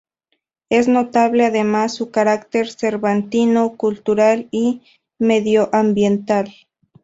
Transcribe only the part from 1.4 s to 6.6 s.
además su carácter cervantino, cultural y medioambiental.